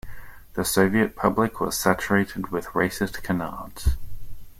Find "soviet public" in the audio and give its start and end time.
0.65-1.59